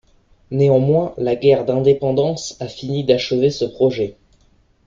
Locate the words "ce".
3.51-3.65